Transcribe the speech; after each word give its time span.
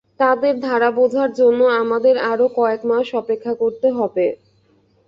তাদের 0.19 0.53
ধারা 0.59 0.89
বোঝার 0.97 1.29
জন্য 1.33 1.61
আমাদের 1.81 2.15
আরও 2.31 2.45
কয়েক 2.57 2.81
মাস 2.89 3.07
অপেক্ষা 3.21 3.53
করতে 3.61 3.87
হবে। 3.97 4.25